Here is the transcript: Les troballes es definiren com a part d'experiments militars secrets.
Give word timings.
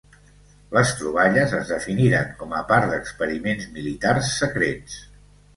Les 0.77 0.93
troballes 1.01 1.53
es 1.57 1.73
definiren 1.73 2.33
com 2.41 2.55
a 2.63 2.63
part 2.73 2.89
d'experiments 2.95 3.69
militars 3.79 4.35
secrets. 4.43 4.99